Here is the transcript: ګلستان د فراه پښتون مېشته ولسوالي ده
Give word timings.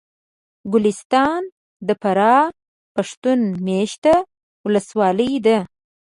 ګلستان 0.71 1.41
د 1.87 1.89
فراه 2.01 2.45
پښتون 2.95 3.39
مېشته 3.65 4.13
ولسوالي 4.65 5.33
ده 5.45 5.57